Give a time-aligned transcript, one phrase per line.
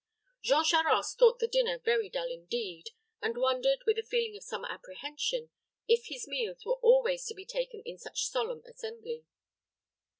[0.41, 2.89] Jean Charost thought the dinner very dull indeed,
[3.21, 5.51] and wondered, with a feeling of some apprehension,
[5.87, 9.25] if his meals were always to be taken in such solemn assembly.